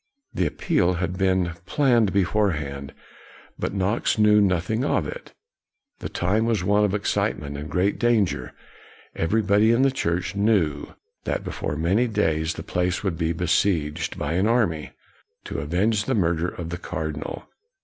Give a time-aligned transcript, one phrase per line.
[0.33, 2.91] The appeal had been planned beforehand,
[3.59, 5.35] but Knox knew noth ing of it.
[5.99, 8.51] The time was one of excitement and great danger.
[9.15, 10.95] Everybody in the church knew
[11.25, 14.89] that before many days the place would be besieged, by an army,
[15.43, 17.47] to avenge the murder of the cardinal.